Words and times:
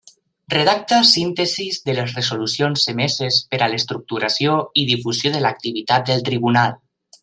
Redacta 0.53 1.01
síntesis 1.09 1.77
de 1.89 1.95
les 1.99 2.15
resolucions 2.17 2.87
emeses 2.95 3.39
per 3.53 3.61
a 3.61 3.71
l'estructuració 3.75 4.59
i 4.85 4.91
difusió 4.95 5.37
de 5.39 5.47
l'activitat 5.49 6.13
del 6.13 6.31
Tribunal. 6.33 6.79